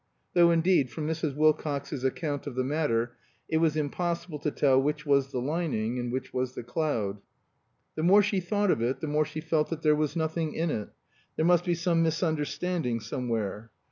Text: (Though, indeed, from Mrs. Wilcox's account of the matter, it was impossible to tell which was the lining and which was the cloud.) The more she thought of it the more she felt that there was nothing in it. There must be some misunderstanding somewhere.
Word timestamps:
(Though, 0.33 0.49
indeed, 0.49 0.89
from 0.89 1.05
Mrs. 1.07 1.35
Wilcox's 1.35 2.03
account 2.03 2.47
of 2.47 2.55
the 2.55 2.63
matter, 2.63 3.17
it 3.47 3.57
was 3.57 3.75
impossible 3.75 4.39
to 4.39 4.49
tell 4.49 4.81
which 4.81 5.05
was 5.05 5.31
the 5.31 5.37
lining 5.37 5.99
and 5.99 6.11
which 6.11 6.33
was 6.33 6.55
the 6.55 6.63
cloud.) 6.63 7.21
The 7.93 8.01
more 8.01 8.23
she 8.23 8.39
thought 8.39 8.71
of 8.71 8.81
it 8.81 8.99
the 8.99 9.05
more 9.05 9.25
she 9.25 9.41
felt 9.41 9.69
that 9.69 9.83
there 9.83 9.93
was 9.95 10.15
nothing 10.15 10.55
in 10.55 10.71
it. 10.71 10.89
There 11.35 11.45
must 11.45 11.65
be 11.65 11.75
some 11.75 12.01
misunderstanding 12.01 12.99
somewhere. 12.99 13.69